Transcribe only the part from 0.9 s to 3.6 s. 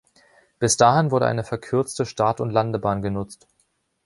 wurde eine verkürzte Start- und Landebahn genutzt.